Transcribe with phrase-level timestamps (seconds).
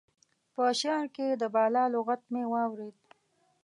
[0.53, 2.95] په شعر کې د بالا لغت مې واورېد.